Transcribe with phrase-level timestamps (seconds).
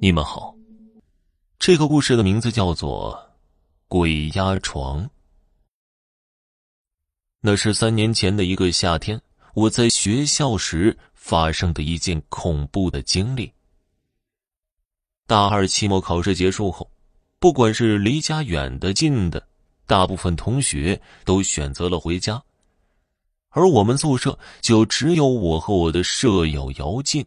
[0.00, 0.54] 你们好，
[1.58, 3.12] 这个故事的名字叫做
[3.88, 5.02] 《鬼压床》。
[7.40, 9.20] 那是三年前的一个夏天，
[9.54, 13.52] 我在学校时发生的一件恐怖的经历。
[15.26, 16.88] 大二期末考试结束后，
[17.40, 19.48] 不管是离家远的近的，
[19.84, 22.40] 大部分同学都选择了回家，
[23.48, 27.26] 而我们宿舍就只有我和我的舍友姚静。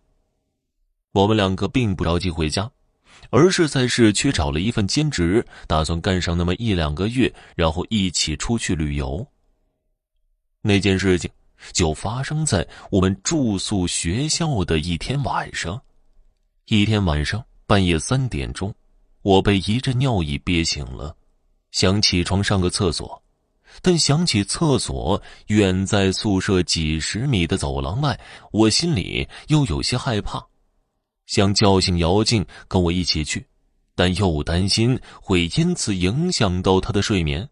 [1.14, 2.72] 我们两个并不着急回家，
[3.32, 9.26] 而是在市区找了一份兼职，打算干上那么一两个月，然后一起出去旅游。
[10.62, 11.30] 那件事情
[11.74, 15.82] 就发生在我们住宿学校的一天晚上。
[16.68, 18.74] 一天晚上半夜三点钟，
[19.22, 21.14] 我被一阵尿意憋醒了，
[21.72, 23.22] 想起床上个厕所，
[23.82, 28.18] 但想起厕所远在宿舍几十米的走廊外，
[28.52, 30.48] 我心里又有些害怕。
[31.32, 33.48] 想叫醒姚静跟我一起去，
[33.96, 37.48] 但又担心会因此影响到他的睡眠。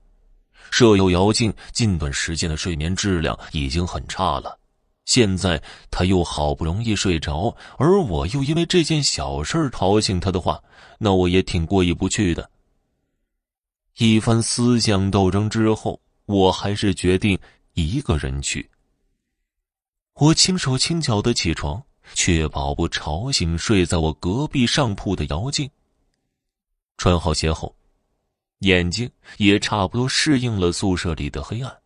[0.69, 4.59] 舍友姚静近段时间的睡眠质量已经很差了，
[5.05, 10.61] 现在他又好不容易睡着，而我又因为这件小事儿吵醒他的话，
[10.97, 12.51] 那我也挺过意不去的。
[13.97, 17.39] 一番思想斗争之后，我还是决定
[17.75, 18.69] 一个人去。
[20.15, 21.81] 我轻手轻脚的起床。
[22.13, 25.69] 确保不吵醒睡在我隔壁上铺的姚静。
[26.97, 27.75] 穿好鞋后，
[28.59, 31.77] 眼睛也差不多适应了宿舍里的黑暗。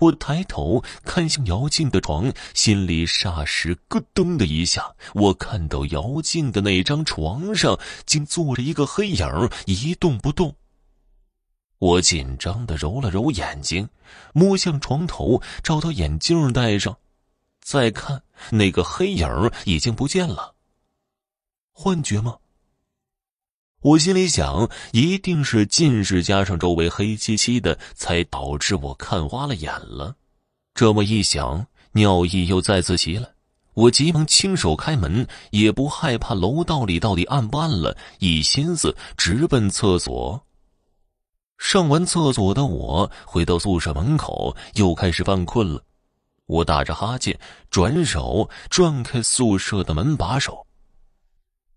[0.00, 4.94] 我抬头看向姚静的床，心里霎时咯噔的一下。
[5.12, 9.26] 我看到姚静的那张床上竟坐着一个黑影，
[9.66, 10.54] 一动不动。
[11.80, 13.88] 我紧张的揉了揉眼睛，
[14.32, 16.96] 摸向床头，找到眼镜戴上。
[17.68, 19.28] 再看那个黑影
[19.66, 20.54] 已经不见了，
[21.70, 22.38] 幻觉吗？
[23.82, 30.16] 我心里想，一定是近视加上周围黑漆漆的，才导致我看花了眼了。
[30.72, 33.28] 这么一想，尿意又再次袭来，
[33.74, 40.42] 我急忙亲手开门，也不害怕楼道里到底暗不暗了，一心思直奔厕所。
[41.58, 45.84] 上完厕所的我回到宿舍门口，又开始犯困了。
[46.48, 47.38] 我打着哈欠，
[47.70, 50.66] 转手转开宿舍的门把手。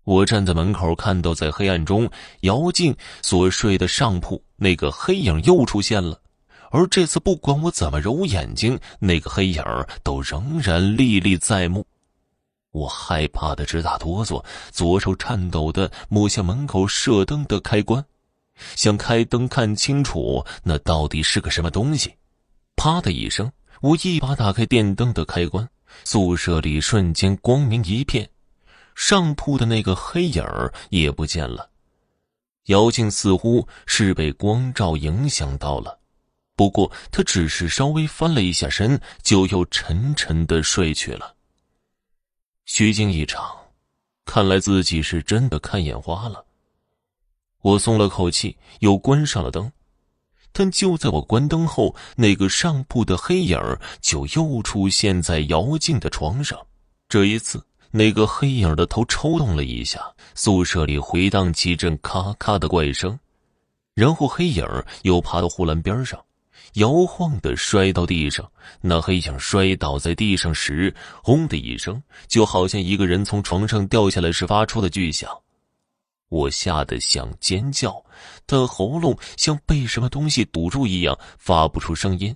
[0.04, 2.10] 我站在门口，看到在黑暗中，
[2.40, 6.18] 姚静所睡的上铺那个黑影又出现了。
[6.70, 9.62] 而这次，不管我怎么揉眼睛，那个黑影
[10.02, 11.86] 都仍然历历在目。
[12.70, 18.02] 我害怕的直打哆嗦，左手颤抖的摸向门口射灯的开关，
[18.74, 22.10] 想开灯看清楚那到底是个什么东西。
[22.74, 23.52] 啪的一声。
[23.82, 25.68] 我一把打开电灯的开关，
[26.04, 28.30] 宿舍里瞬间光明一片，
[28.94, 31.68] 上铺的那个黑影儿也不见了。
[32.66, 35.98] 姚静似乎是被光照影响到了，
[36.54, 41.34] 不过他只是稍微翻了一下身，就又沉沉的睡去了。
[42.66, 43.52] 虚惊一场，
[44.24, 46.44] 看来自己是真的看眼花了。
[47.62, 49.72] 我松了口气，又关上了灯。
[50.52, 53.58] 但就在我关灯后，那个上铺的黑影
[54.00, 56.58] 就又出现在姚静的床上。
[57.08, 60.00] 这一次，那个黑影的头抽动了一下，
[60.34, 63.18] 宿舍里回荡起一阵咔咔的怪声，
[63.94, 64.66] 然后黑影
[65.02, 66.18] 又爬到护栏边上，
[66.74, 68.50] 摇晃的摔到地上。
[68.80, 75.30] 那黑影摔倒在地上时，轰的一声，就好像一个人从床上掉下来时发出的巨响。
[76.32, 78.02] 我吓得想尖叫，
[78.46, 82.34] 但喉咙像被什么东西堵住一样，发不出声音。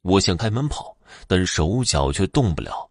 [0.00, 0.96] 我想开门跑，
[1.26, 2.88] 但手脚却动不了。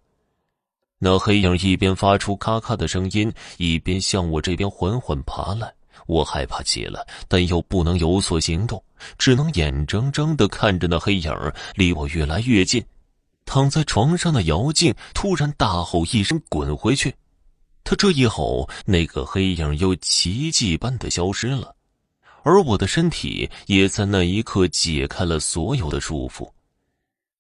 [1.00, 5.74] 那黑影一边发出咔咔的声音，一边向我这边缓缓爬来。
[6.06, 8.82] 我害怕极了，但又不能有所行动，
[9.18, 11.34] 只能眼睁睁的看着那黑影
[11.74, 12.86] 离我越来越近。
[13.44, 17.16] 躺在床上的姚静突然大吼一声：“滚回去！”
[17.90, 21.74] 他这一吼，那个黑影又奇迹般的消失了，
[22.44, 26.52] 而我的身体也在那一刻解开了所有的束缚。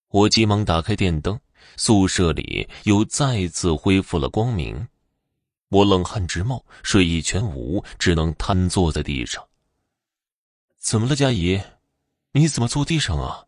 [0.08, 1.38] 我急忙打开电灯，
[1.76, 4.88] 宿舍里又再次恢复了光明。
[5.68, 9.46] 我冷汗直冒，睡意全无，只能瘫坐在地上。
[10.78, 11.62] 怎么了，佳怡？
[12.32, 13.44] 你怎么坐地上啊？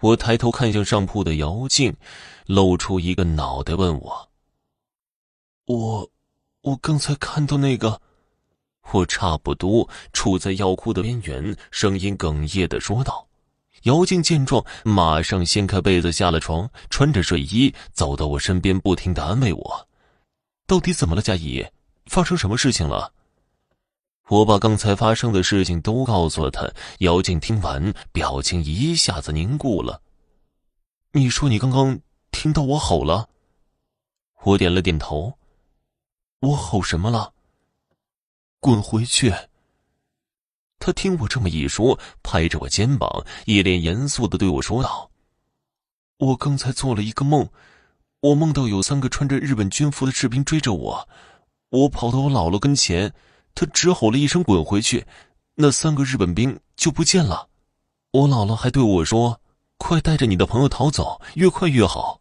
[0.00, 1.94] 我抬头看向上铺的姚静，
[2.46, 4.27] 露出一个脑袋问我。
[5.68, 6.10] 我，
[6.62, 8.00] 我刚才看到那个，
[8.90, 13.28] 我差不多处在要哭的边缘，声音哽咽的说道。
[13.82, 19.88] 姚静见状，马上掀开被子下了床，穿着睡衣走到我身边，不停的安慰我
[20.66, 21.64] ：“到底怎么了，佳怡？
[22.06, 23.12] 发生什么事情了？
[24.28, 26.66] 我把刚才发生的事情都告诉了他。
[27.00, 30.00] 姚静听完，表情一下子凝固了。
[31.12, 32.00] 你说你刚刚
[32.32, 33.28] 听到我吼了？
[34.44, 35.37] 我点了点头。
[36.40, 37.32] 我吼什么了？
[38.60, 39.34] 滚回去！
[40.78, 45.10] 他听我这么一说，拍着我肩膀，一脸严肃的对我说道
[46.18, 47.48] ：“我刚才做了一个梦，
[48.20, 51.08] 我梦到有三个穿着日本军服的士兵追着我，
[51.70, 53.12] 我跑到我姥姥跟前，
[53.54, 55.04] 他只吼了一声‘滚回去’，
[55.56, 57.48] 那三个日本兵就不见了。
[58.12, 59.40] 我姥姥还对我说
[59.76, 62.20] ：‘快带着你的朋友逃走，越快越好。’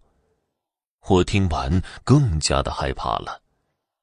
[1.07, 3.41] 我听完更加的害怕了。”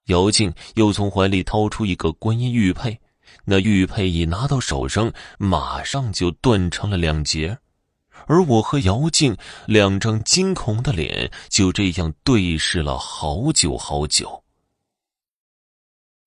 [0.06, 3.00] 姚静又从怀里掏出一个观音玉佩，
[3.44, 7.58] 那玉佩一拿到手上，马上就断成了两截，
[8.26, 9.36] 而我和姚静
[9.66, 14.44] 两张惊恐的脸就这样对视了好久好久。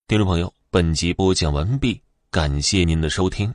[0.07, 2.01] 听众朋友，本集播讲完毕，
[2.31, 3.53] 感谢您的收听。